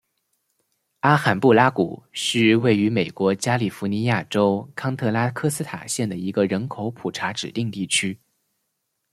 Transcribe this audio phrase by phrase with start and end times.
[1.01, 8.17] 阿罕布拉谷是位于美国加利福尼亚州康特拉科斯塔县的一个人口普查指定地区。